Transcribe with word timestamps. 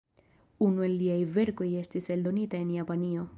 Unu 0.67 0.85
el 0.87 0.95
liaj 1.01 1.17
verkoj 1.35 1.69
estis 1.83 2.11
eldonita 2.17 2.63
en 2.65 2.73
Japanio. 2.79 3.29